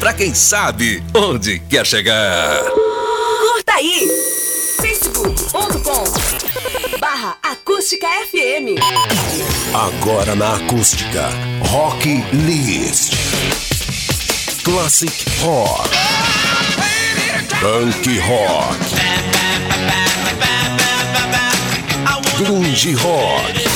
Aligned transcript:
Para 0.00 0.14
quem 0.14 0.32
sabe 0.34 1.04
onde 1.14 1.58
quer 1.58 1.86
chegar. 1.86 2.58
Curta 2.70 3.74
aí! 3.74 4.08
facebook.com 4.80 6.04
barra 6.98 7.36
acústica 7.42 8.06
FM 8.30 8.80
Agora 9.74 10.34
na 10.34 10.54
acústica, 10.54 11.28
Rock 11.66 12.08
List. 12.32 13.12
Classic 14.64 15.12
Rock. 15.42 15.90
Punk 17.60 18.18
Rock. 18.20 18.78
Grunge 22.38 22.94
Rock. 22.94 23.68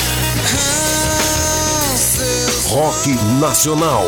Rock 2.71 3.09
Nacional. 3.39 4.07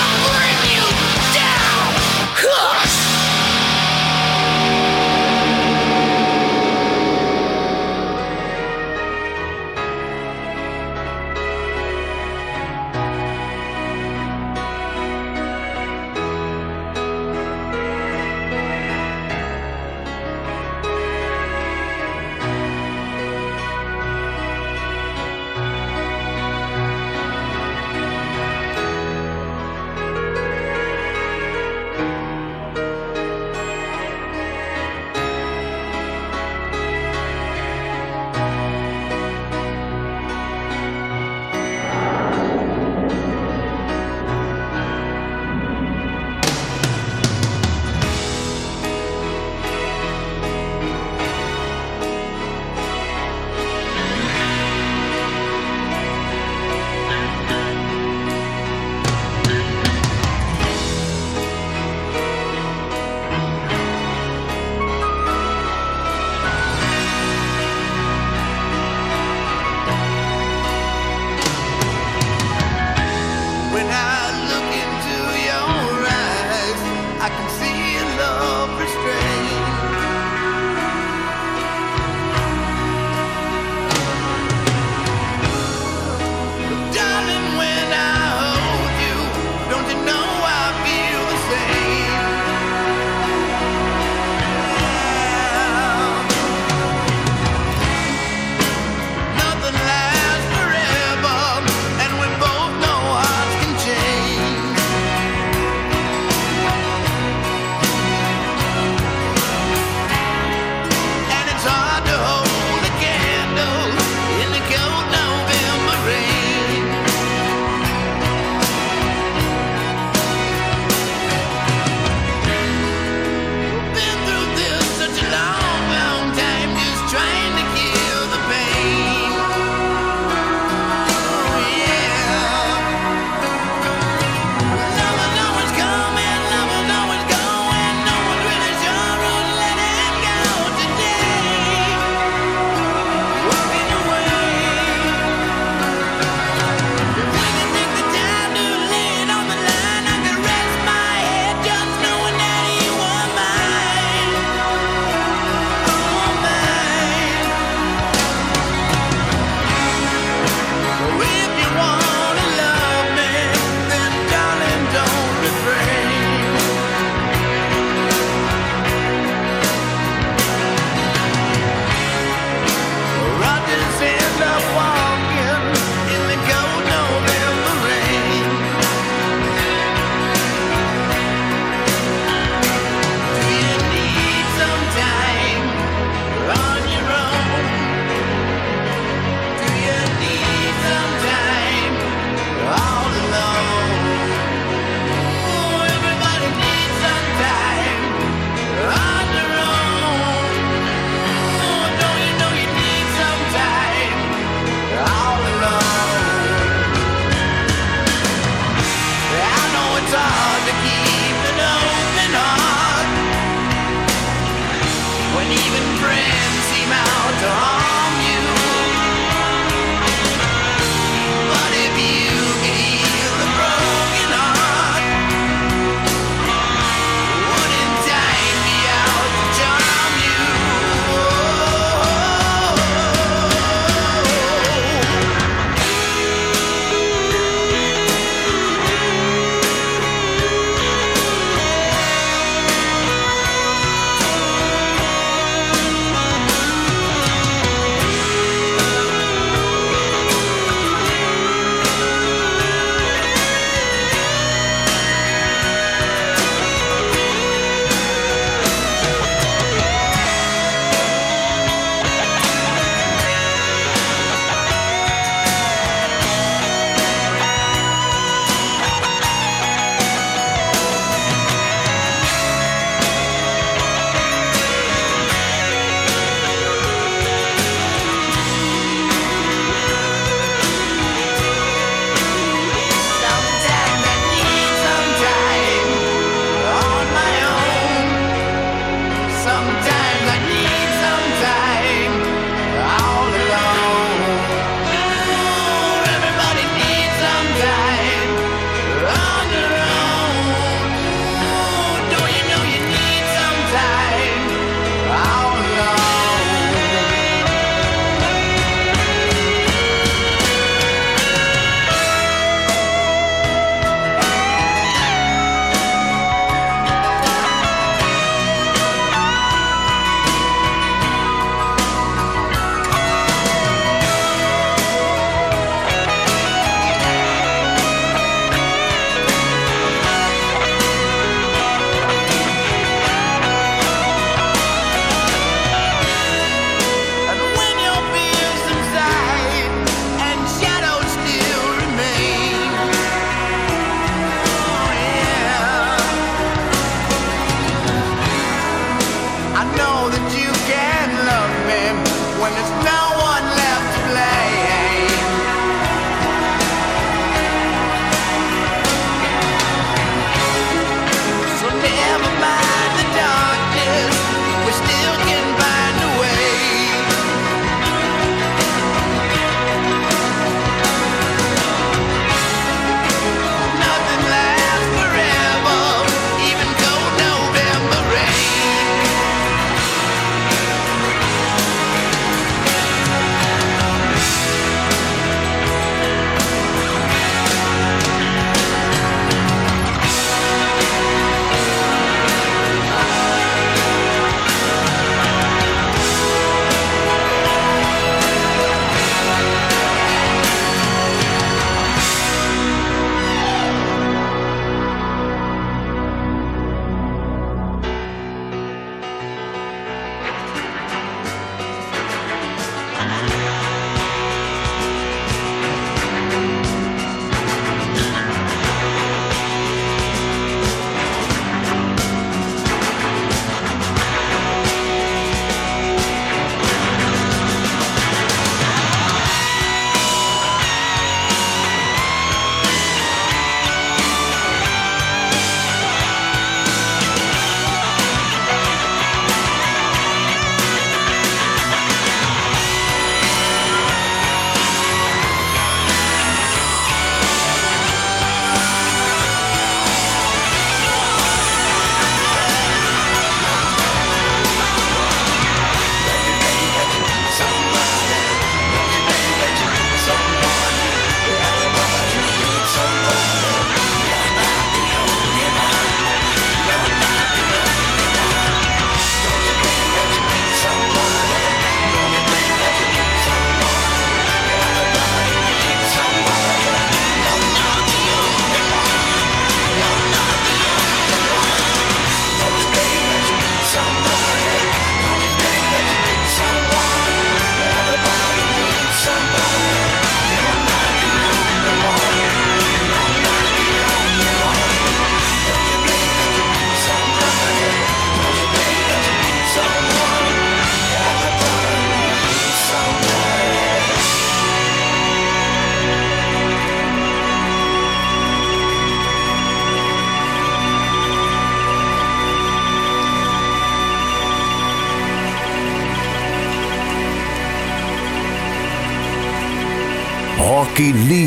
List. 520.81 521.20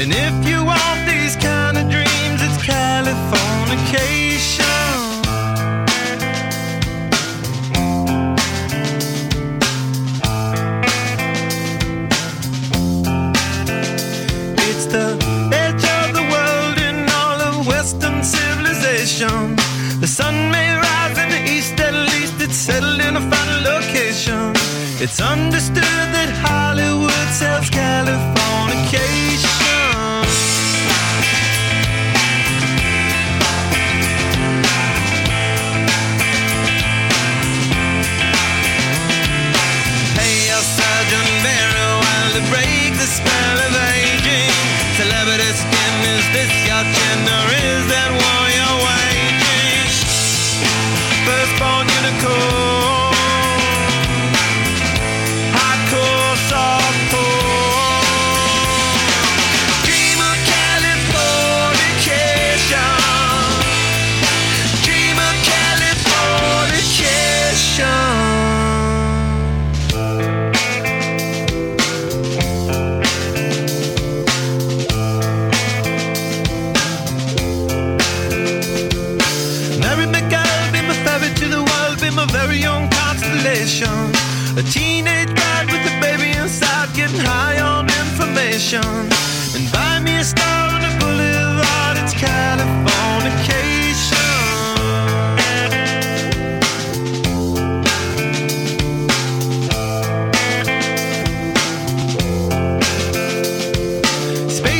And 0.00 0.14
if 0.14 0.48
you 0.48 0.59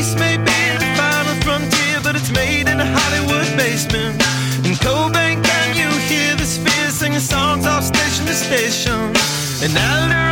race 0.00 0.14
may 0.14 0.36
be 0.38 0.60
the 0.78 0.90
final 0.96 1.34
frontier, 1.42 2.00
but 2.02 2.16
it's 2.16 2.30
made 2.30 2.68
in 2.68 2.80
a 2.80 2.86
Hollywood 2.86 3.48
basement. 3.56 4.16
In 4.66 4.74
Cobain, 4.84 5.44
can 5.44 5.76
you 5.76 5.90
hear 6.08 6.34
the 6.36 6.46
spheres 6.46 6.94
singing 6.94 7.20
songs 7.20 7.66
off 7.66 7.84
station 7.84 8.24
to 8.26 8.34
station? 8.34 8.98
And 9.62 9.76
I 9.76 10.08
learned. 10.08 10.29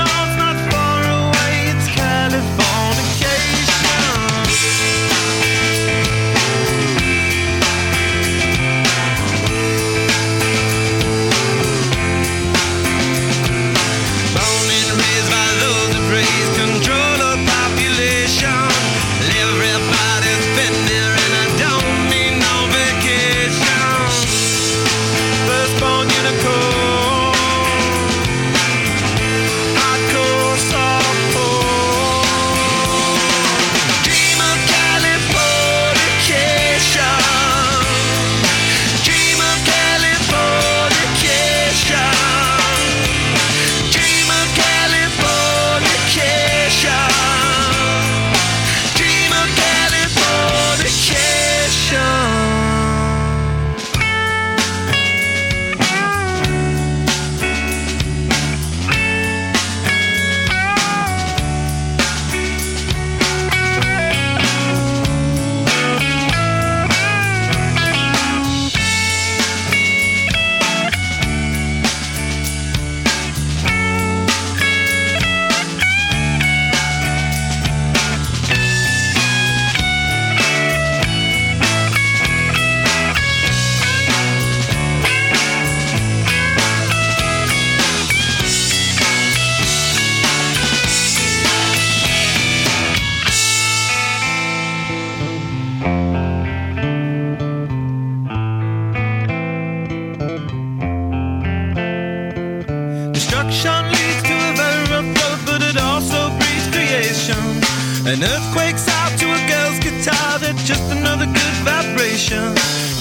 Earthquakes 108.48 108.88
out 108.88 109.18
to 109.18 109.26
a 109.26 109.48
girl's 109.48 109.78
guitar, 109.78 110.38
they're 110.38 110.54
just 110.64 110.82
another 110.90 111.26
good 111.26 111.56
vibration. 111.64 112.42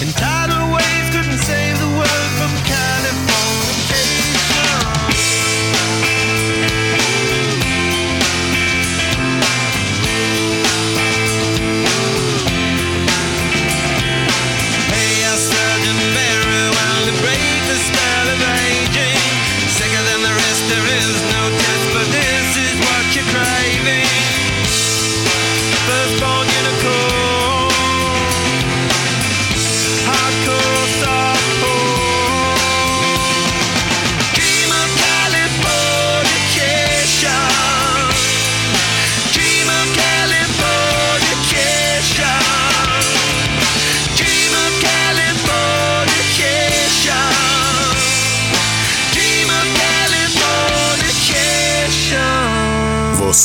And 0.01 0.11
tidal 0.15 0.73
waves 0.75 1.09
couldn't 1.15 1.39
save 1.39 1.79
the 1.79 1.87
world 1.87 2.31
from 2.35 2.51
California. 2.65 3.66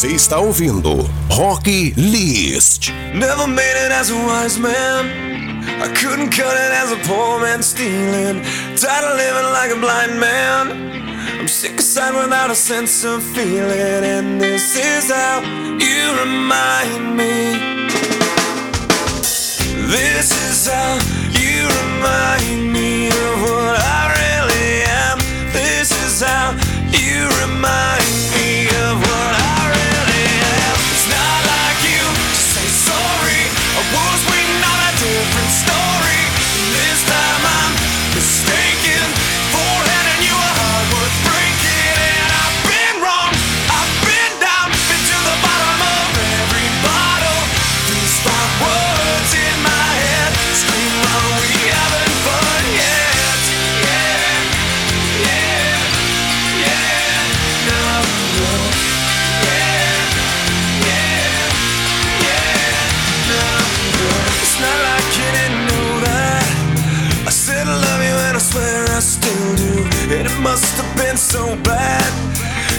Você 0.03 0.09
está 0.09 0.41
ouvindo 0.41 1.09
Rock 1.31 1.95
List. 1.97 2.91
Never 3.15 3.47
made 3.47 3.87
it 3.87 3.93
as 3.93 4.11
a 4.11 4.17
wise 4.17 4.59
man. 4.59 5.07
I 5.81 5.87
couldn't 5.95 6.31
cut 6.31 6.57
it 6.57 6.73
as 6.73 6.91
a 6.91 6.97
poor 7.07 7.39
man 7.39 7.63
stealing. 7.63 8.43
Tired 8.75 9.05
of 9.05 9.17
living 9.17 9.53
like 9.53 9.71
a 9.71 9.77
blind 9.79 10.19
man. 10.19 11.39
I'm 11.39 11.47
sick 11.47 11.79
aside 11.79 12.15
without 12.17 12.51
a 12.51 12.55
sense 12.57 13.05
of 13.05 13.23
feeling. 13.23 14.03
And 14.03 14.41
this 14.41 14.75
is 14.75 15.09
how 15.09 15.41
you 15.79 16.19
remind 16.19 17.17
me. 17.17 17.55
This 19.87 20.33
is 20.51 20.67
how 20.67 20.99
you 21.31 21.69
remind 21.85 22.73
me 22.73 23.07
of 23.07 23.43
what 23.43 23.79
I 23.79 24.11
really 24.19 24.83
am. 24.83 25.19
This 25.53 25.93
is 25.93 26.21
how 26.21 26.57
you 26.91 27.29
remind 27.47 28.02
been 71.13 71.19
so 71.19 71.57
bad. 71.57 72.11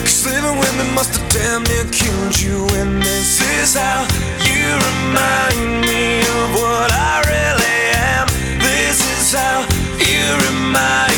Cause 0.02 0.26
living 0.26 0.58
with 0.58 0.74
me 0.76 0.92
must 0.92 1.14
have 1.16 1.28
damn 1.30 1.62
near 1.70 1.86
killed 1.92 2.34
you. 2.40 2.66
And 2.80 3.00
this 3.00 3.38
is 3.58 3.74
how 3.74 4.02
you 4.42 4.66
remind 4.90 5.86
me 5.86 6.18
of 6.18 6.48
what 6.58 6.90
I 6.90 7.22
really 7.30 7.78
am. 8.10 8.26
This 8.58 8.98
is 9.14 9.38
how 9.38 9.60
you 10.02 10.24
remind 10.50 11.13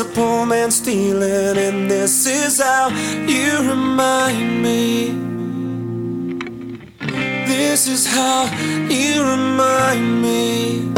a 0.00 0.04
poor 0.04 0.46
man 0.46 0.70
stealing. 0.70 1.56
And 1.56 1.90
this 1.90 2.26
is 2.26 2.60
how 2.60 2.88
you 3.26 3.58
remind 3.68 4.62
me. 4.62 5.10
This 7.46 7.88
is 7.88 8.06
how 8.06 8.44
you 8.88 9.22
remind 9.22 10.22
me. 10.22 10.92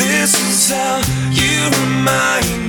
This 0.00 0.32
is 0.50 0.70
how 0.70 1.00
you 1.30 1.70
remind 1.80 2.56
me 2.56 2.61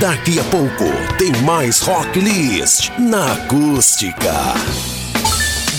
Daqui 0.00 0.40
a 0.40 0.44
pouco 0.44 0.84
tem 1.18 1.30
mais 1.42 1.80
Rock 1.80 2.18
List 2.18 2.90
na 2.98 3.34
Acústica. 3.34 4.32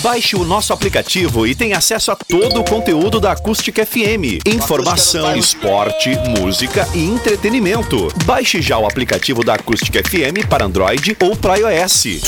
Baixe 0.00 0.36
o 0.36 0.44
nosso 0.44 0.72
aplicativo 0.72 1.44
e 1.44 1.56
tenha 1.56 1.76
acesso 1.76 2.12
a 2.12 2.16
todo 2.16 2.60
o 2.60 2.64
conteúdo 2.64 3.18
da 3.18 3.32
Acústica 3.32 3.84
FM. 3.84 4.46
Informação, 4.46 5.34
esporte, 5.34 6.10
música 6.38 6.88
e 6.94 7.04
entretenimento. 7.04 8.06
Baixe 8.24 8.62
já 8.62 8.78
o 8.78 8.86
aplicativo 8.86 9.42
da 9.42 9.54
Acústica 9.54 10.00
FM 10.08 10.46
para 10.48 10.64
Android 10.64 11.16
ou 11.20 11.34
para 11.34 11.56
iOS. 11.56 12.22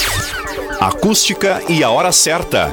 Acústica 0.81 1.62
e 1.69 1.85
a 1.85 1.90
hora 1.90 2.11
certa. 2.11 2.73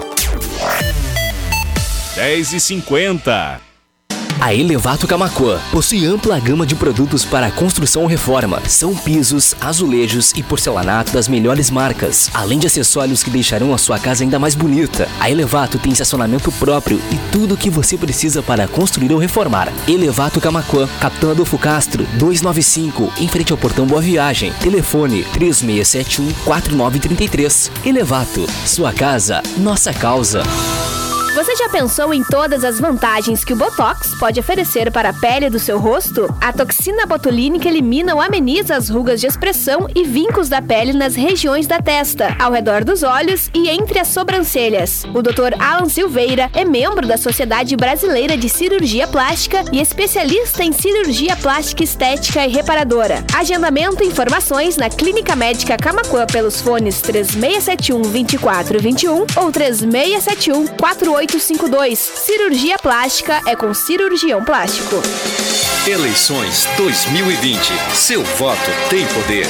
10 2.15 2.54
e 2.54 2.60
50 2.60 3.66
A 4.39 4.54
Elevato 4.54 5.08
Camacuã 5.08 5.60
possui 5.71 6.06
ampla 6.06 6.39
gama 6.39 6.65
de 6.65 6.76
produtos 6.76 7.26
para 7.26 7.50
construção 7.50 8.04
ou 8.04 8.08
reforma. 8.08 8.62
São 8.67 8.95
pisos, 8.95 9.56
azulejos 9.60 10.32
e 10.36 10.43
porcelanato 10.43 11.12
das 11.12 11.28
melhores 11.28 11.71
marcas, 11.71 12.30
além 12.34 12.60
de 12.60 12.67
acessórios 12.67 13.23
que 13.23 13.32
deixarão 13.32 13.73
a 13.73 13.78
sua 13.80 13.97
casa 13.97 14.23
ainda 14.23 14.38
mais 14.38 14.54
bonita. 14.54 15.10
A 15.19 15.30
Elevato 15.30 15.80
tem 15.80 15.91
estacionamento 15.91 16.52
próprio 16.52 17.02
e 17.12 17.17
tudo 17.32 17.56
o 17.56 17.58
que 17.58 17.69
você 17.69 17.97
precisa 17.97 18.43
para 18.43 18.67
construir 18.67 19.12
ou 19.12 19.17
reformar. 19.17 19.73
Elevato 19.88 20.39
Camacuã, 20.39 20.88
Capitão 21.00 21.32
Adolfo 21.32 21.58
Castro, 21.58 22.06
295, 22.13 23.12
em 23.17 23.28
frente 23.28 23.52
ao 23.52 23.58
Portão 23.58 23.88
Boa 23.88 24.02
Viagem. 24.02 24.54
Telefone 24.62 25.23
3671 25.34 26.32
4933. 26.45 27.71
Elevato, 27.84 28.45
sua 28.65 28.93
casa, 28.93 29.41
nossa 29.58 29.91
causa. 29.91 30.43
Você 31.38 31.56
já 31.56 31.69
pensou 31.69 32.12
em 32.15 32.23
todas 32.23 32.63
as 32.63 32.80
vantagens 32.80 33.45
que 33.45 33.54
o 33.54 33.56
Botox 33.56 34.15
pode 34.15 34.39
oferecer 34.39 34.91
para 34.91 35.10
a 35.10 35.13
pele 35.13 35.52
do 35.52 35.60
seu 35.60 35.78
rosto? 35.78 36.28
A 36.41 36.52
toxina 36.52 37.06
botulínica 37.06 37.69
elimina 37.69 38.15
ou 38.15 38.19
ameniza 38.19 38.76
as 38.76 38.89
rugas 38.89 39.21
de 39.21 39.28
expressão 39.28 39.88
e 39.93 40.04
vincos 40.04 40.50
da 40.50 40.63
pele 40.63 40.93
nas 40.93 41.13
regiões 41.13 41.67
da 41.67 41.80
testa, 41.80 42.36
ao 42.39 42.52
redor 42.52 42.84
dos 42.84 43.04
olhos 43.04 43.52
e 43.54 43.69
entre 43.69 44.00
as 44.00 44.08
sobrancelhas. 44.08 45.04
O 45.13 45.21
Dr. 45.21 45.54
Alan 45.60 45.88
Silveira 45.88 46.50
é 46.56 46.65
membro 46.65 47.06
da 47.06 47.17
Sociedade 47.17 47.76
Brasileira 47.76 48.36
de 48.36 48.50
Cirurgia 48.50 49.08
Plástica 49.08 49.63
e 49.71 49.80
especialista 49.80 50.63
em 50.63 50.71
cirurgia 50.71 51.36
plástica 51.36 51.84
estética 51.84 52.47
e 52.47 52.52
reparadora. 52.52 53.23
Agendamento 53.38 54.04
e 54.04 54.08
informações 54.08 54.76
na 54.76 54.89
Clínica 54.89 55.36
Médica 55.36 55.78
Camacuã 55.78 56.26
pelos 56.26 56.60
fones 56.60 57.00
3671 57.00 58.02
2421 58.02 59.26
ou 59.36 59.52
3671 59.52 60.65
4852. 61.28 62.00
Cirurgia 62.00 62.78
plástica 62.80 63.42
é 63.46 63.56
com 63.56 63.74
cirurgião 63.74 64.44
plástico. 64.44 64.96
Eleições 65.86 66.66
2020. 66.78 67.60
Seu 67.94 68.24
voto 68.24 68.72
tem 68.90 69.06
poder. 69.08 69.48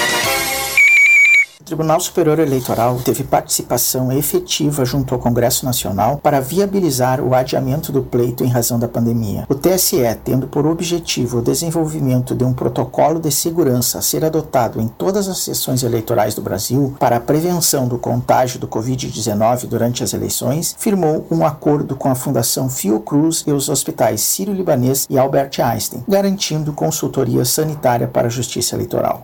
Tribunal 1.67 1.99
Superior 1.99 2.39
Eleitoral 2.39 2.97
teve 3.03 3.25
participação 3.25 4.10
efetiva 4.10 4.86
junto 4.86 5.13
ao 5.13 5.19
Congresso 5.19 5.65
Nacional 5.65 6.17
para 6.23 6.39
viabilizar 6.39 7.19
o 7.19 7.36
adiamento 7.36 7.91
do 7.91 8.01
pleito 8.01 8.41
em 8.41 8.47
razão 8.47 8.80
da 8.80 8.88
pandemia. 8.88 9.45
O 9.49 9.53
TSE, 9.53 9.97
tendo 10.23 10.47
por 10.47 10.65
objetivo 10.65 11.39
o 11.39 11.41
desenvolvimento 11.41 12.34
de 12.34 12.45
um 12.45 12.53
protocolo 12.53 13.19
de 13.19 13.30
segurança 13.34 13.99
a 13.99 14.01
ser 14.01 14.23
adotado 14.23 14.80
em 14.80 14.88
todas 14.88 15.27
as 15.27 15.39
sessões 15.39 15.84
eleitorais 15.84 16.34
do 16.34 16.41
Brasil 16.41 16.95
para 16.97 17.17
a 17.17 17.19
prevenção 17.19 17.86
do 17.86 17.97
contágio 17.97 18.61
do 18.61 18.68
Covid-19 18.70 19.65
durante 19.65 20.05
as 20.05 20.13
eleições, 20.13 20.74
firmou 20.80 21.28
um 21.30 21.45
acordo 21.45 21.97
com 21.97 22.09
a 22.09 22.15
Fundação 22.15 22.70
Fiocruz 22.70 23.43
e 23.45 23.51
os 23.51 23.68
hospitais 23.68 24.22
Sírio-Libanês 24.22 25.05
e 25.09 25.18
Albert 25.18 25.51
Einstein, 25.61 26.01
garantindo 26.07 26.72
consultoria 26.72 27.43
sanitária 27.43 28.07
para 28.07 28.28
a 28.28 28.32
Justiça 28.32 28.74
Eleitoral. 28.74 29.22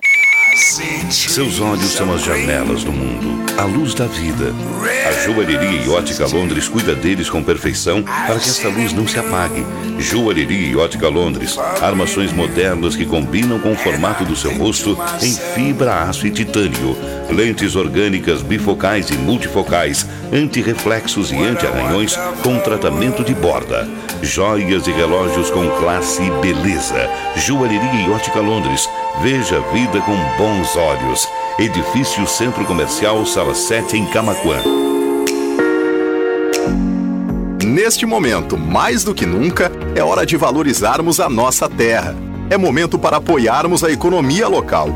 Seus 0.56 1.60
olhos 1.60 1.94
são 1.94 2.14
as 2.14 2.22
janelas 2.22 2.84
do 2.84 2.92
mundo, 2.92 3.44
a 3.58 3.64
luz 3.64 3.96
da 3.96 4.06
vida. 4.06 4.54
A 5.08 5.12
Joalheria 5.26 5.82
e 5.84 5.90
Ótica 5.90 6.28
Londres 6.28 6.68
cuida 6.68 6.94
deles 6.94 7.28
com 7.28 7.44
perfeição 7.44 8.04
para 8.04 8.38
que 8.38 8.50
essa 8.50 8.68
luz 8.68 8.94
não 8.94 9.08
se 9.08 9.18
apague. 9.18 9.66
Joalheria 9.98 10.68
e 10.68 10.76
Ótica 10.76 11.08
Londres, 11.08 11.58
armações 11.82 12.32
modernas 12.32 12.96
que 12.96 13.04
combinam 13.04 13.58
com 13.58 13.72
o 13.72 13.76
formato 13.76 14.24
do 14.26 14.36
seu 14.36 14.56
rosto 14.56 14.96
em 15.24 15.34
fibra, 15.34 16.04
aço 16.04 16.28
e 16.28 16.32
titânio. 16.32 16.96
Lentes 17.32 17.76
orgânicas 17.76 18.44
bifocais 18.44 19.10
e 19.10 19.14
multifocais, 19.14 20.06
antirreflexos 20.32 21.32
e 21.32 21.38
anti-arranhões 21.38 22.16
com 22.44 22.60
tratamento 22.60 23.24
de 23.24 23.34
borda. 23.34 23.90
Joias 24.22 24.86
e 24.86 24.92
relógios 24.92 25.50
com 25.50 25.68
classe 25.80 26.22
e 26.22 26.30
beleza. 26.42 27.10
Joalheria 27.38 28.08
e 28.08 28.12
Ótica 28.12 28.40
Londres. 28.40 28.88
Veja 29.22 29.58
a 29.58 29.72
vida 29.72 30.02
com 30.02 30.16
bons 30.38 30.76
olhos. 30.76 31.28
Edifício 31.60 32.26
Centro 32.26 32.66
Comercial, 32.66 33.24
Sala 33.26 33.54
7, 33.54 33.96
em 33.96 34.06
Camaquã. 34.08 34.58
Neste 37.64 38.06
momento, 38.06 38.58
mais 38.58 39.04
do 39.04 39.14
que 39.14 39.26
nunca, 39.26 39.72
é 39.96 40.04
hora 40.04 40.26
de 40.26 40.36
valorizarmos 40.36 41.20
a 41.20 41.30
nossa 41.30 41.70
terra. 41.70 42.16
É 42.50 42.58
momento 42.58 42.98
para 42.98 43.18
apoiarmos 43.18 43.84
a 43.84 43.92
economia 43.92 44.48
local, 44.48 44.90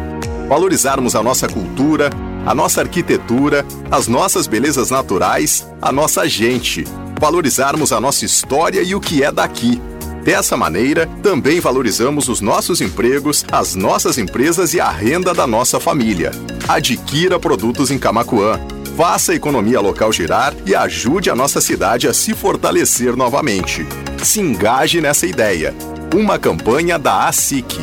valorizarmos 0.49 1.15
a 1.15 1.21
nossa 1.21 1.47
cultura, 1.47 2.09
a 2.45 2.55
nossa 2.55 2.81
arquitetura, 2.81 3.63
as 3.89 4.07
nossas 4.07 4.47
belezas 4.47 4.89
naturais, 4.89 5.67
a 5.81 5.91
nossa 5.91 6.27
gente, 6.27 6.83
valorizarmos 7.19 7.93
a 7.93 8.01
nossa 8.01 8.25
história 8.25 8.81
e 8.81 8.95
o 8.95 8.99
que 8.99 9.23
é 9.23 9.31
daqui. 9.31 9.79
Dessa 10.27 10.57
maneira, 10.57 11.07
também 11.23 11.61
valorizamos 11.61 12.27
os 12.27 12.41
nossos 12.41 12.81
empregos, 12.81 13.45
as 13.49 13.75
nossas 13.75 14.17
empresas 14.17 14.73
e 14.73 14.79
a 14.81 14.89
renda 14.89 15.33
da 15.33 15.47
nossa 15.47 15.79
família. 15.79 16.31
Adquira 16.67 17.39
produtos 17.39 17.91
em 17.91 17.97
Camacuã. 17.97 18.59
Faça 18.97 19.31
a 19.31 19.35
economia 19.35 19.79
local 19.79 20.11
girar 20.11 20.53
e 20.65 20.75
ajude 20.75 21.29
a 21.29 21.35
nossa 21.35 21.61
cidade 21.61 22.09
a 22.09 22.13
se 22.13 22.33
fortalecer 22.33 23.15
novamente. 23.15 23.87
Se 24.21 24.41
engaje 24.41 24.99
nessa 24.99 25.25
ideia. 25.25 25.73
Uma 26.13 26.37
campanha 26.37 26.99
da 26.99 27.25
ASIC. 27.25 27.77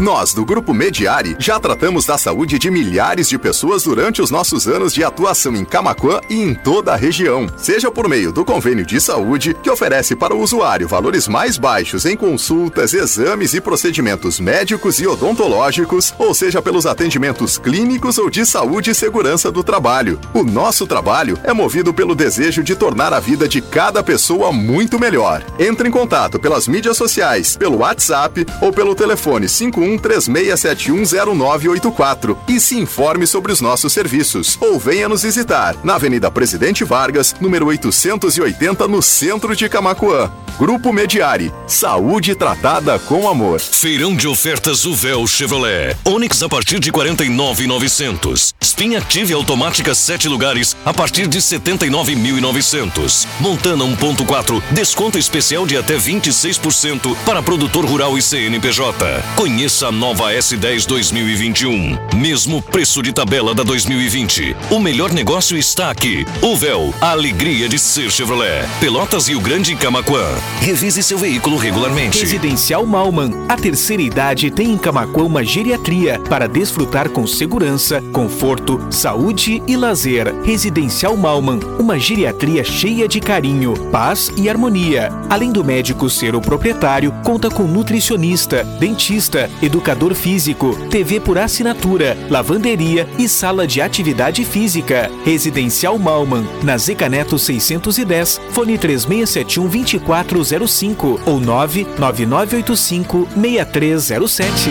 Nós, 0.00 0.34
do 0.34 0.44
Grupo 0.44 0.74
Mediari, 0.74 1.34
já 1.38 1.58
tratamos 1.58 2.04
da 2.04 2.18
saúde 2.18 2.58
de 2.58 2.70
milhares 2.70 3.30
de 3.30 3.38
pessoas 3.38 3.84
durante 3.84 4.20
os 4.20 4.30
nossos 4.30 4.68
anos 4.68 4.92
de 4.92 5.02
atuação 5.02 5.56
em 5.56 5.64
Camaquã 5.64 6.20
e 6.28 6.34
em 6.34 6.54
toda 6.54 6.92
a 6.92 6.96
região. 6.96 7.46
Seja 7.56 7.90
por 7.90 8.06
meio 8.06 8.30
do 8.30 8.44
convênio 8.44 8.84
de 8.84 9.00
saúde, 9.00 9.56
que 9.62 9.70
oferece 9.70 10.14
para 10.14 10.34
o 10.34 10.42
usuário 10.42 10.86
valores 10.86 11.26
mais 11.26 11.56
baixos 11.56 12.04
em 12.04 12.14
consultas, 12.14 12.92
exames 12.92 13.54
e 13.54 13.60
procedimentos 13.60 14.38
médicos 14.38 15.00
e 15.00 15.06
odontológicos, 15.06 16.12
ou 16.18 16.34
seja 16.34 16.60
pelos 16.60 16.84
atendimentos 16.84 17.56
clínicos 17.56 18.18
ou 18.18 18.28
de 18.28 18.44
saúde 18.44 18.90
e 18.90 18.94
segurança 18.94 19.50
do 19.50 19.64
trabalho. 19.64 20.20
O 20.34 20.42
nosso 20.44 20.86
trabalho 20.86 21.38
é 21.42 21.54
movido 21.54 21.94
pelo 21.94 22.14
desejo 22.14 22.62
de 22.62 22.76
tornar 22.76 23.14
a 23.14 23.20
vida 23.20 23.48
de 23.48 23.62
cada 23.62 24.02
pessoa 24.02 24.52
muito 24.52 25.00
melhor. 25.00 25.42
Entre 25.58 25.88
em 25.88 25.92
contato 25.92 26.38
pelas 26.38 26.68
mídias 26.68 26.98
sociais, 26.98 27.56
pelo 27.56 27.78
WhatsApp 27.78 28.44
ou 28.60 28.70
pelo 28.70 28.94
telefone 28.94 29.48
51 29.48 29.85
36710984 29.96 32.36
e 32.48 32.58
se 32.58 32.76
informe 32.76 33.26
sobre 33.26 33.52
os 33.52 33.60
nossos 33.60 33.92
serviços. 33.92 34.58
Ou 34.60 34.78
venha 34.78 35.08
nos 35.08 35.22
visitar 35.22 35.76
na 35.84 35.94
Avenida 35.94 36.30
Presidente 36.30 36.84
Vargas, 36.84 37.34
número 37.40 37.66
880, 37.66 38.88
no 38.88 39.00
centro 39.00 39.54
de 39.54 39.68
Camacuã. 39.68 40.30
Grupo 40.58 40.92
Mediari. 40.92 41.52
Saúde 41.66 42.34
tratada 42.34 42.98
com 42.98 43.28
amor. 43.28 43.60
Feirão 43.60 44.16
de 44.16 44.26
ofertas 44.26 44.86
Uvel 44.86 45.26
Chevrolet. 45.26 45.94
Onix 46.04 46.42
a 46.42 46.48
partir 46.48 46.80
de 46.80 46.90
49.900. 46.90 48.54
Spin 48.60 48.96
Active 48.96 49.34
automática 49.34 49.94
7 49.94 50.28
lugares 50.28 50.74
a 50.84 50.94
partir 50.94 51.26
de 51.26 51.38
79.900. 51.38 53.26
Montana 53.38 53.84
1.4, 53.84 54.62
desconto 54.70 55.18
especial 55.18 55.66
de 55.66 55.76
até 55.76 55.96
26% 55.96 57.14
para 57.26 57.42
produtor 57.42 57.84
rural 57.84 58.16
e 58.16 58.22
CNPJ. 58.22 59.22
Conheça 59.36 59.75
a 59.82 59.92
nova 59.92 60.32
S10 60.32 60.86
2021. 60.86 62.16
Mesmo 62.16 62.62
preço 62.62 63.02
de 63.02 63.12
tabela 63.12 63.54
da 63.54 63.62
2020. 63.62 64.56
O 64.70 64.78
melhor 64.78 65.12
negócio 65.12 65.56
está 65.56 65.90
aqui. 65.90 66.24
Uvel, 66.40 66.94
a 67.00 67.10
alegria 67.10 67.68
de 67.68 67.78
ser 67.78 68.10
Chevrolet. 68.10 68.66
Pelotas 68.80 69.28
Rio 69.28 69.40
Grande 69.40 69.72
e 69.72 69.76
Camaquã. 69.76 70.24
Revise 70.60 71.02
seu 71.02 71.18
veículo 71.18 71.56
regularmente. 71.56 72.20
Residencial 72.20 72.86
Malman. 72.86 73.30
A 73.48 73.56
terceira 73.56 74.02
idade 74.02 74.50
tem 74.50 74.70
em 74.70 74.78
Camaquã 74.78 75.24
uma 75.24 75.44
geriatria 75.44 76.18
para 76.28 76.48
desfrutar 76.48 77.10
com 77.10 77.26
segurança, 77.26 78.02
conforto, 78.12 78.80
saúde 78.90 79.62
e 79.66 79.76
lazer. 79.76 80.34
Residencial 80.42 81.16
Malman. 81.16 81.60
Uma 81.78 81.98
geriatria 81.98 82.64
cheia 82.64 83.06
de 83.06 83.20
carinho, 83.20 83.74
paz 83.90 84.32
e 84.36 84.48
harmonia. 84.48 85.10
Além 85.28 85.52
do 85.52 85.64
médico 85.64 86.08
ser 86.08 86.34
o 86.34 86.40
proprietário, 86.40 87.12
conta 87.24 87.50
com 87.50 87.64
nutricionista, 87.64 88.64
dentista, 88.78 89.50
educador 89.66 90.14
físico, 90.14 90.74
TV 90.90 91.20
por 91.20 91.38
assinatura, 91.38 92.16
lavanderia 92.30 93.08
e 93.18 93.28
sala 93.28 93.66
de 93.66 93.80
atividade 93.80 94.44
física. 94.44 95.10
Residencial 95.24 95.98
Malman, 95.98 96.46
na 96.62 96.78
Zeca 96.78 97.08
Neto 97.08 97.38
610, 97.38 98.40
fone 98.50 98.78
3671 98.78 99.68
2405 99.68 101.20
ou 101.26 101.40
99985 101.40 103.28
6307. 103.34 104.70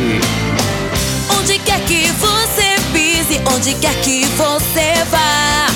Onde 1.38 1.60
quer 1.60 1.80
que 1.82 2.08
você 2.12 2.76
pise, 2.91 3.41
onde 3.54 3.74
quer 3.76 3.96
que 4.02 4.26
você 4.26 5.04
vá, 5.12 5.68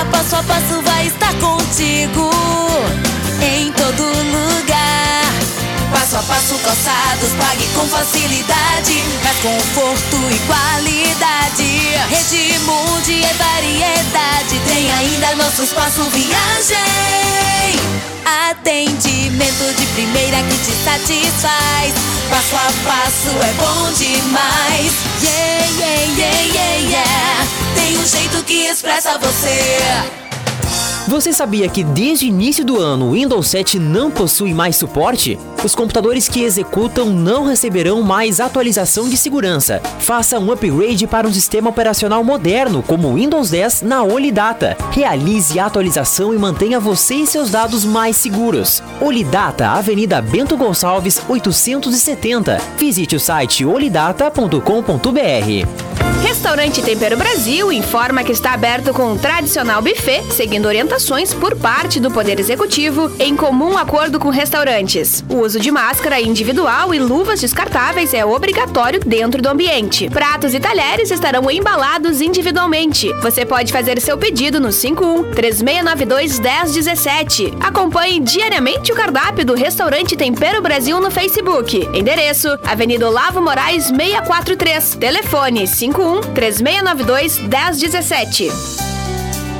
a 0.00 0.04
passo 0.06 0.36
a 0.36 0.42
passo 0.42 0.82
vai 0.82 1.06
estar 1.06 1.34
contigo 1.34 2.30
em 3.42 3.72
todo 3.72 4.02
lugar. 4.02 4.47
Passo 6.08 6.20
a 6.20 6.34
passo 6.34 6.58
calçados, 6.60 7.28
pague 7.38 7.66
com 7.74 7.86
facilidade, 7.86 9.04
mais 9.22 9.36
conforto 9.40 10.16
e 10.30 10.38
qualidade. 10.46 11.68
Redmundo 12.08 13.10
é 13.12 13.34
variedade, 13.34 14.58
tem 14.66 14.90
ainda 14.90 15.34
nosso 15.36 15.64
espaço 15.64 16.02
viagem. 16.04 16.78
Atendimento 18.24 19.76
de 19.76 19.86
primeira 19.88 20.38
que 20.44 20.56
te 20.56 20.72
satisfaz. 20.82 21.92
Passo 22.30 22.56
a 22.56 22.72
passo 22.88 23.28
é 23.42 23.52
bom 23.58 23.92
demais. 23.92 24.92
Yeah, 25.22 25.66
yeah, 25.78 26.04
yeah, 26.16 26.40
yeah, 26.54 26.76
yeah. 26.88 27.46
Tem 27.74 27.98
um 27.98 28.06
jeito 28.06 28.42
que 28.44 28.66
expressa 28.66 29.18
você. 29.18 30.27
Você 31.08 31.32
sabia 31.32 31.66
que 31.70 31.82
desde 31.82 32.26
o 32.26 32.28
início 32.28 32.62
do 32.62 32.78
ano 32.78 33.06
o 33.06 33.12
Windows 33.12 33.48
7 33.48 33.78
não 33.78 34.10
possui 34.10 34.52
mais 34.52 34.76
suporte? 34.76 35.38
Os 35.64 35.74
computadores 35.74 36.28
que 36.28 36.42
executam 36.42 37.06
não 37.06 37.46
receberão 37.46 38.02
mais 38.02 38.40
atualização 38.40 39.08
de 39.08 39.16
segurança. 39.16 39.80
Faça 40.00 40.38
um 40.38 40.52
upgrade 40.52 41.06
para 41.06 41.26
um 41.26 41.32
sistema 41.32 41.70
operacional 41.70 42.22
moderno 42.22 42.82
como 42.82 43.08
o 43.08 43.14
Windows 43.14 43.48
10 43.48 43.80
na 43.82 44.02
Olidata. 44.02 44.76
Realize 44.90 45.58
a 45.58 45.64
atualização 45.64 46.34
e 46.34 46.38
mantenha 46.38 46.78
você 46.78 47.14
e 47.14 47.26
seus 47.26 47.50
dados 47.50 47.86
mais 47.86 48.14
seguros. 48.14 48.82
Olidata, 49.00 49.66
Avenida 49.68 50.20
Bento 50.20 50.58
Gonçalves, 50.58 51.22
870. 51.26 52.60
Visite 52.76 53.16
o 53.16 53.20
site 53.20 53.64
olidata.com.br. 53.64 54.58
Restaurante 56.22 56.82
Tempero 56.82 57.16
Brasil 57.16 57.70
informa 57.70 58.24
que 58.24 58.32
está 58.32 58.52
aberto 58.52 58.92
com 58.92 59.12
um 59.12 59.16
tradicional 59.16 59.80
buffet, 59.80 60.24
seguindo 60.32 60.66
orientações 60.66 60.97
por 61.40 61.56
parte 61.56 62.00
do 62.00 62.10
Poder 62.10 62.40
Executivo, 62.40 63.10
em 63.20 63.36
comum 63.36 63.78
acordo 63.78 64.18
com 64.18 64.30
restaurantes. 64.30 65.24
O 65.28 65.36
uso 65.36 65.60
de 65.60 65.70
máscara 65.70 66.20
individual 66.20 66.92
e 66.92 66.98
luvas 66.98 67.40
descartáveis 67.40 68.12
é 68.12 68.24
obrigatório 68.24 68.98
dentro 69.00 69.40
do 69.40 69.48
ambiente. 69.48 70.10
Pratos 70.10 70.52
e 70.54 70.60
talheres 70.60 71.10
estarão 71.10 71.48
embalados 71.50 72.20
individualmente. 72.20 73.12
Você 73.22 73.46
pode 73.46 73.72
fazer 73.72 74.00
seu 74.00 74.18
pedido 74.18 74.58
no 74.58 74.72
51 74.72 75.30
3692 75.34 76.40
1017. 76.40 77.54
Acompanhe 77.60 78.18
diariamente 78.20 78.92
o 78.92 78.96
cardápio 78.96 79.46
do 79.46 79.54
Restaurante 79.54 80.16
Tempero 80.16 80.60
Brasil 80.60 81.00
no 81.00 81.10
Facebook. 81.10 81.88
Endereço: 81.94 82.48
Avenida 82.64 83.08
Olavo 83.08 83.40
Moraes 83.40 83.86
643. 83.86 84.96
Telefone 84.96 85.66
51 85.66 86.20
3692 86.34 87.38
1017. 87.38 88.87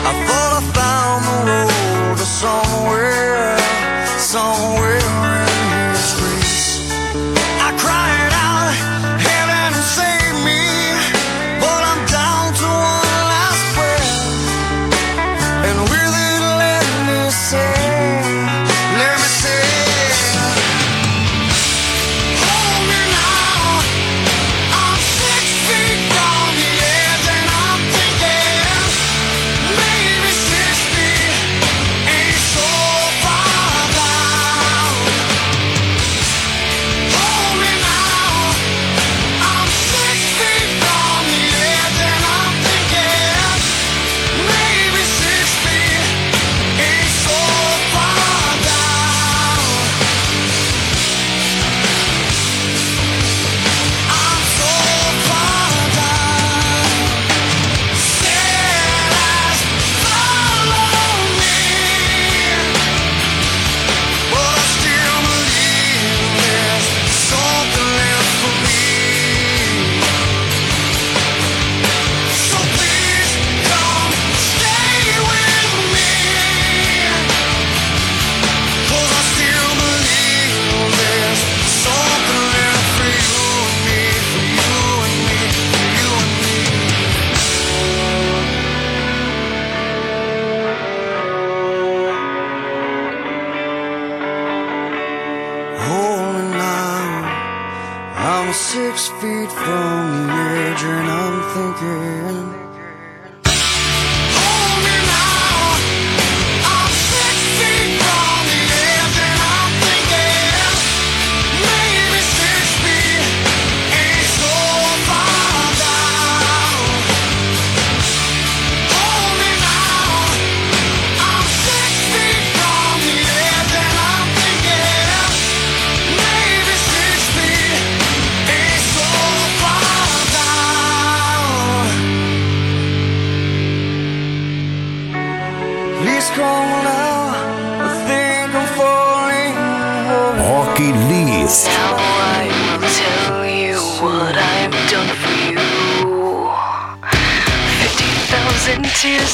I 0.07 0.12
fall 0.26 0.43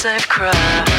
I've 0.02 0.26
cried, 0.28 0.89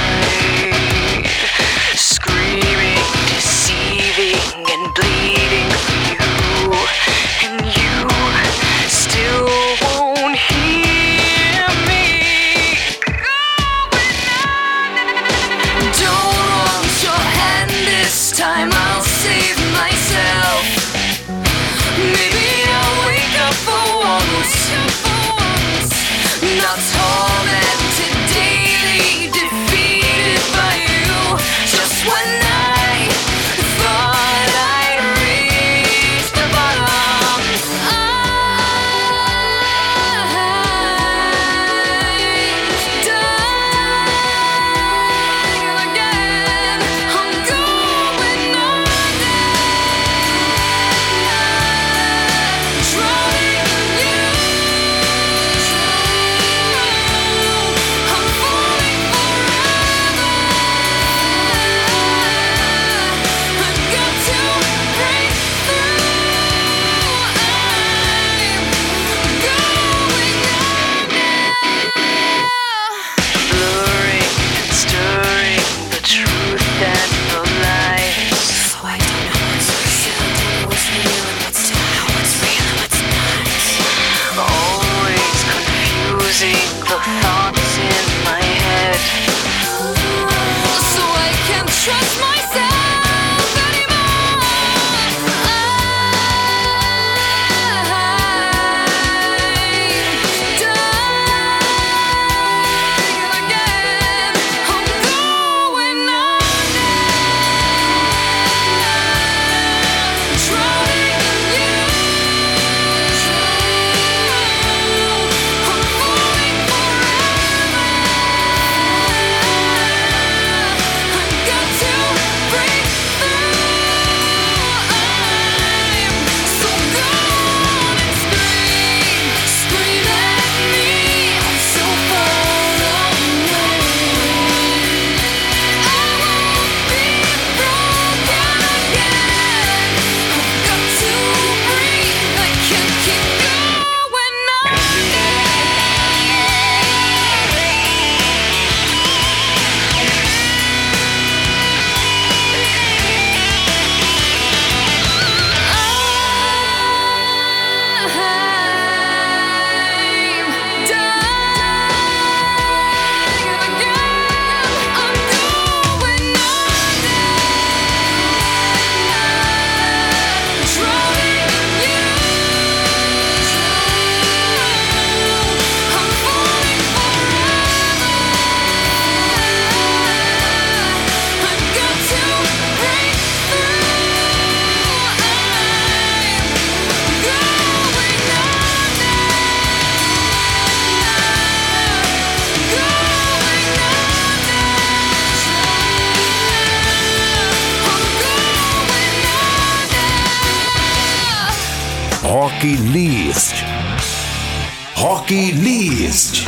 List. 205.61 206.41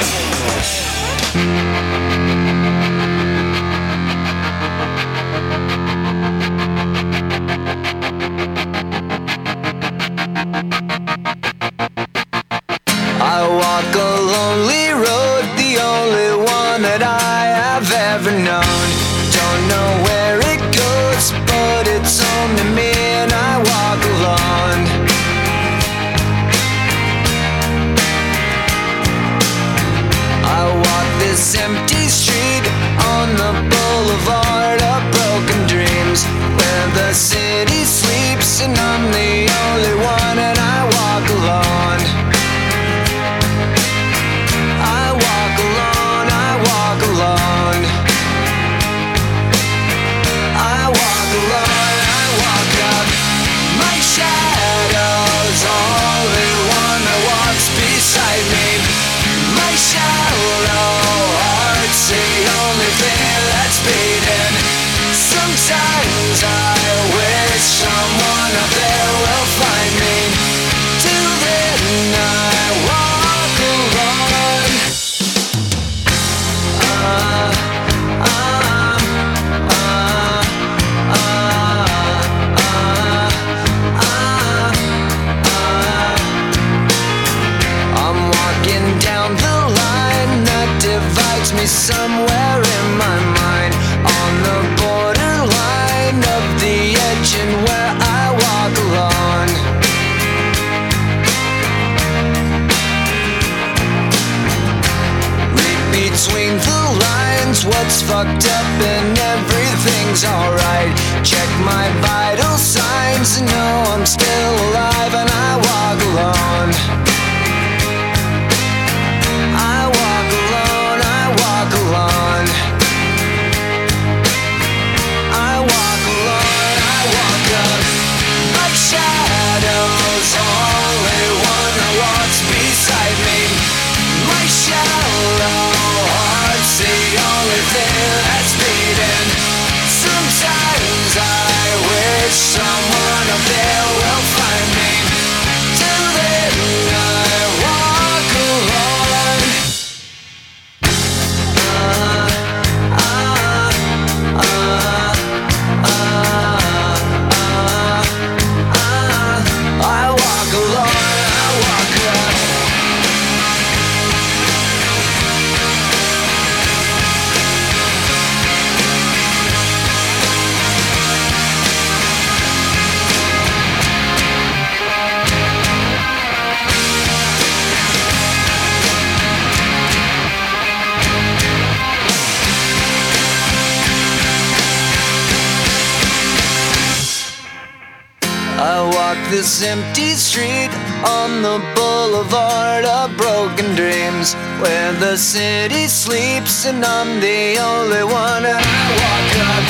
Empty 189.64 190.11
street 190.11 190.72
on 191.05 191.41
the 191.41 191.57
boulevard 191.76 192.86
of 192.86 193.16
broken 193.16 193.76
dreams 193.76 194.34
where 194.59 194.93
the 194.93 195.16
city 195.16 195.88
sleeps 195.88 196.66
and 196.66 196.84
I'm 196.84 197.20
the 197.20 197.57
only 197.59 198.03
one. 198.03 198.45
And 198.45 198.59
I 198.59 198.86
walk 198.99 199.32
up 199.47 199.64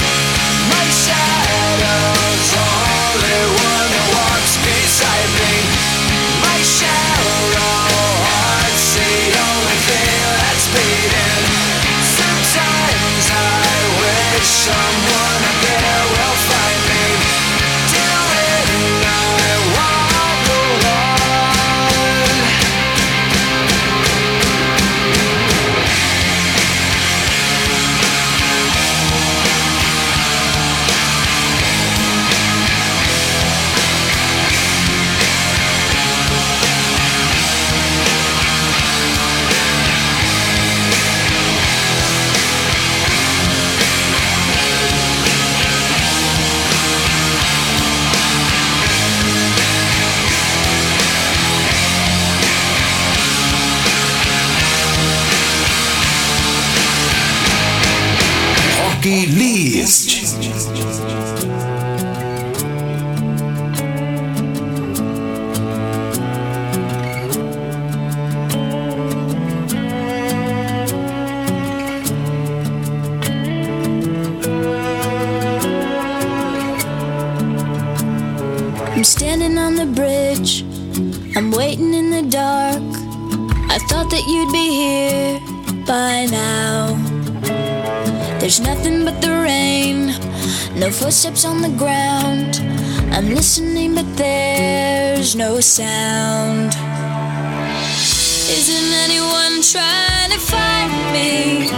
my 0.74 0.86
shadow's 1.04 2.50
only 2.58 3.42
one 3.54 3.90
that 3.94 4.08
walks 4.18 4.54
beside 4.66 5.32
me. 5.38 5.54
My 6.42 6.60
shallow 6.64 7.46
heart's 8.26 8.88
the 8.98 9.14
only 9.46 9.80
thing 9.90 10.22
that's 10.42 10.68
beating. 10.74 11.44
Sometimes 12.18 13.26
I 13.30 13.78
wish 14.02 14.50
someone 14.66 15.43
footsteps 91.24 91.46
on 91.46 91.62
the 91.62 91.78
ground. 91.78 92.60
I'm 93.14 93.30
listening, 93.30 93.96
but 93.96 94.18
there's 94.18 95.38
no 95.38 95.62
sound. 95.62 96.76
Isn't 98.52 98.94
anyone 99.06 99.62
trying 99.62 100.32
to 100.32 100.40
find 100.40 100.92
me? 101.16 101.72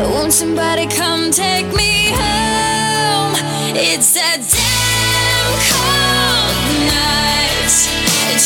Won't 0.00 0.32
somebody 0.32 0.86
come 0.86 1.30
take 1.30 1.66
me 1.74 2.12
home? 2.16 3.34
It's 3.76 4.16
a 4.16 4.40
damn 4.54 5.52
cold 5.68 6.56
night. 6.88 7.68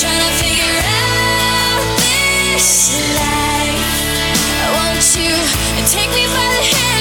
Trying 0.01 0.23
to 0.27 0.33
figure 0.43 0.79
out 0.99 1.85
this 2.03 2.91
life. 3.23 3.87
Won't 4.75 5.07
you 5.14 5.35
take 5.87 6.11
me 6.18 6.27
by 6.27 6.49
the 6.59 6.62
hand, 6.75 6.89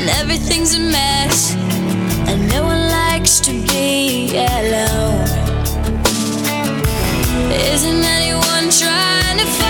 and 0.00 0.08
everything's 0.08 0.74
a 0.74 0.78
mess, 0.78 1.54
and 2.26 2.48
no 2.48 2.64
one 2.64 2.88
likes 2.88 3.38
to 3.40 3.52
be 3.68 4.30
alone. 4.34 5.28
Isn't 7.52 8.02
anyone 8.02 8.70
trying 8.70 9.38
to 9.38 9.44
find 9.44 9.69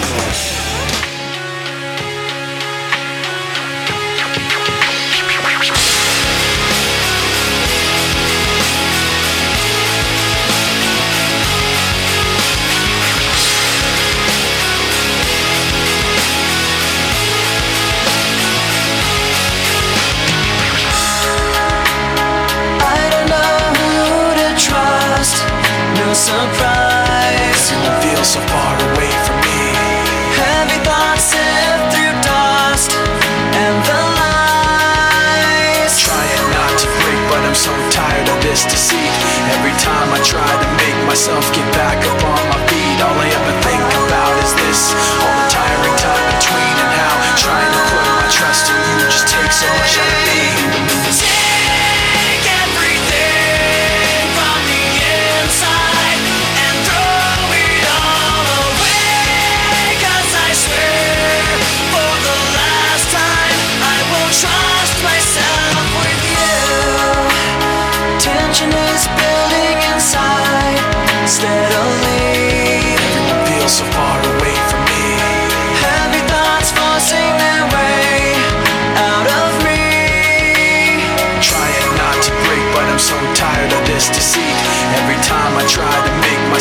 time 39.81 40.13
I 40.13 40.21
try 40.21 40.45
to 40.45 40.69
make 40.77 40.97
myself 41.07 41.43
get 41.53 41.65
back 41.73 41.97
up 42.05 42.21
on 42.23 42.41
my 42.53 42.59
feet. 42.69 42.99
All 43.01 43.17
I 43.17 43.27
ever 43.33 43.55
think 43.65 43.81
about 44.05 44.33
is 44.45 44.53
this. 44.61 45.30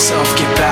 myself 0.01 0.35
get 0.39 0.57
back 0.57 0.70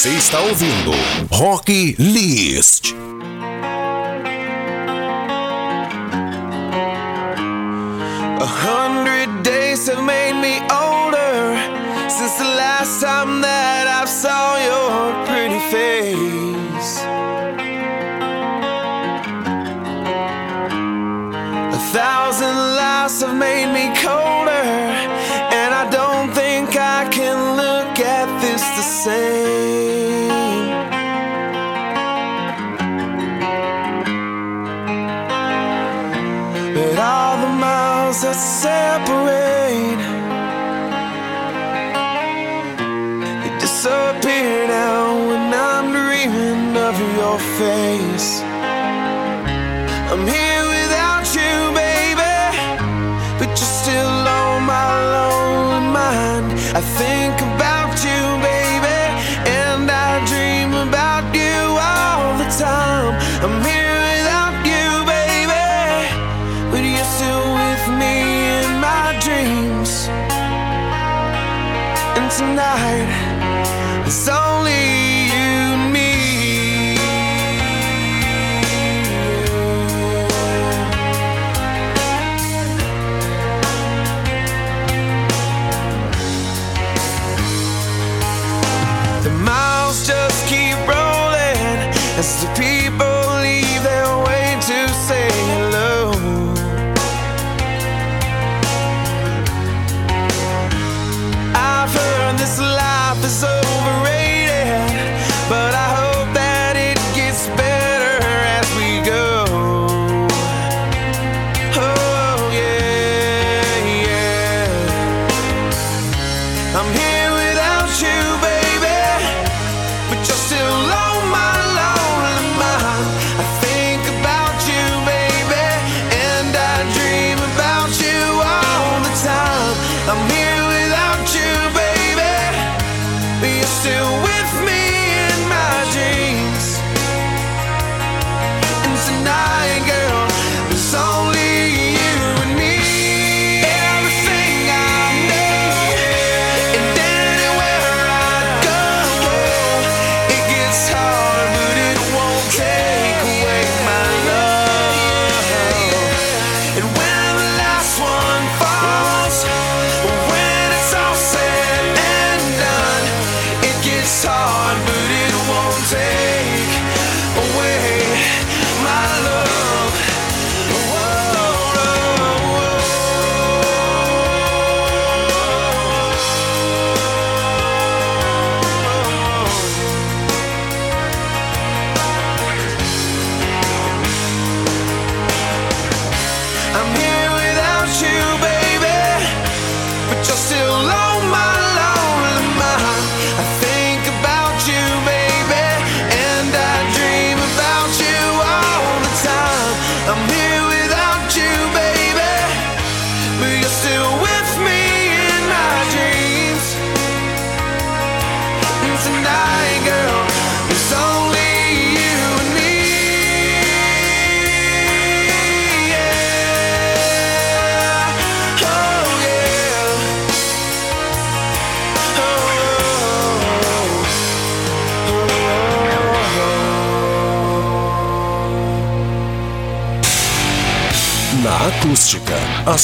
Você 0.00 0.16
está 0.16 0.40
ouvindo 0.40 0.92
Rock 1.30 1.94
List. 1.98 2.94
A 8.40 8.46
hundred 8.46 9.42
days 9.42 9.86
have 9.88 10.02
made 10.02 10.36
me 10.40 10.58
older 10.72 11.54
since 12.08 12.32
the 12.38 12.44
last 12.44 13.02
time 13.02 13.42
that 13.42 13.86
I 13.88 14.06
saw 14.06 14.56
your 14.56 15.26
pretty 15.26 15.60
face. 15.68 17.02
A 21.74 21.92
thousand 21.92 22.56
lies 22.74 23.20
have 23.20 23.34
made 23.34 23.70
me 23.70 23.89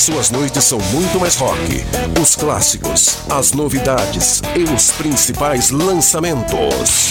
suas 0.07 0.30
noites 0.30 0.62
são 0.62 0.78
muito 0.92 1.18
mais 1.18 1.34
rock. 1.34 1.84
Os 2.22 2.36
clássicos, 2.36 3.18
as 3.28 3.50
novidades 3.50 4.40
e 4.54 4.62
os 4.62 4.92
principais 4.92 5.70
lançamentos. 5.70 7.11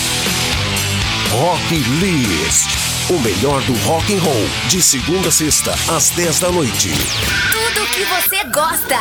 Rock 1.29 1.75
List. 1.99 2.69
O 3.09 3.19
melhor 3.19 3.61
do 3.63 3.73
rock 3.85 4.15
and 4.15 4.21
roll, 4.21 4.47
de 4.69 4.81
segunda 4.81 5.27
a 5.27 5.31
sexta, 5.31 5.75
às 5.93 6.11
10 6.11 6.39
da 6.39 6.51
noite. 6.53 6.89
Tudo 7.51 7.85
que 7.87 8.05
você 8.05 8.43
gosta. 8.45 8.97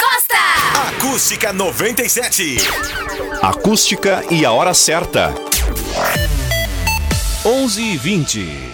Gosta! 0.00 0.88
Acústica 0.88 1.52
97. 1.52 2.56
Acústica 3.40 4.24
e 4.32 4.44
a 4.44 4.50
hora 4.50 4.74
certa. 4.74 5.32
11 7.44 7.82
e 7.82 7.96
20. 7.96 8.67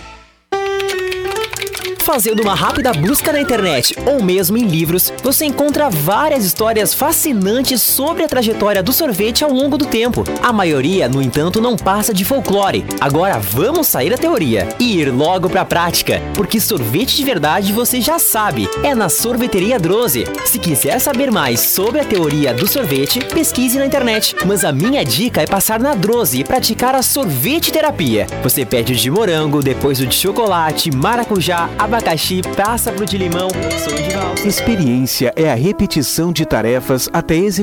Fazendo 2.05 2.43
uma 2.43 2.55
rápida 2.55 2.93
busca 2.93 3.33
na 3.33 3.41
internet 3.41 3.97
ou 4.05 4.23
mesmo 4.23 4.59
em 4.59 4.67
livros, 4.67 5.11
você 5.25 5.47
encontra 5.47 5.89
várias 5.89 6.45
histórias 6.45 6.93
fascinantes 6.93 7.81
sobre 7.81 8.23
a 8.23 8.29
trajetória 8.29 8.83
do 8.83 8.93
sorvete 8.93 9.43
ao 9.43 9.51
longo 9.51 9.79
do 9.79 9.87
tempo. 9.87 10.23
A 10.43 10.53
maioria, 10.53 11.09
no 11.09 11.23
entanto, 11.23 11.63
não 11.63 11.79
passa 11.79 12.13
de 12.13 12.27
folclore. 12.27 12.85
Agora 13.01 13.39
vamos 13.39 13.87
sair 13.87 14.11
da 14.11 14.19
teoria 14.19 14.69
e 14.79 15.01
ir 15.01 15.11
logo 15.11 15.49
pra 15.49 15.65
prática, 15.65 16.21
porque 16.35 16.61
sorvete 16.61 17.17
de 17.17 17.25
verdade 17.25 17.73
você 17.73 18.03
já 18.03 18.19
sabe, 18.19 18.69
é 18.83 18.95
na 18.95 19.09
Sorveteria 19.09 19.79
Drose. 19.79 20.27
Se 20.45 20.59
quiser 20.59 20.99
saber 20.99 21.31
mais 21.31 21.59
sobre 21.61 22.01
a 22.01 22.05
teoria 22.05 22.53
do 22.53 22.69
sorvete, 22.69 23.25
pesquise 23.25 23.79
na 23.79 23.87
internet. 23.87 24.37
Mas 24.45 24.63
a 24.63 24.73
minha 24.73 25.03
dica 25.03 25.41
é 25.41 25.47
passar 25.47 25.81
na 25.81 25.95
Drose 25.95 26.41
e 26.41 26.45
praticar 26.45 26.95
a 26.95 27.03
sorvete 27.03 27.73
terapia. 27.73 28.27
Você 28.43 28.67
pede 28.67 28.93
o 28.93 28.97
de 28.97 29.11
morango, 29.11 29.63
depois 29.63 30.01
o 30.01 30.07
de 30.07 30.15
chocolate, 30.15 30.95
maracujá, 30.95 31.71
abacaxi, 31.79 32.43
passa 32.55 32.93
pro 32.93 33.07
de 33.07 33.17
limão. 33.17 33.49
Sou 33.83 33.95
de 33.95 34.11
valsa. 34.11 34.47
Experiência 34.47 35.14
é 35.37 35.51
a 35.51 35.55
repetição 35.55 36.33
de 36.33 36.45
tarefas 36.45 37.09
até 37.13 37.37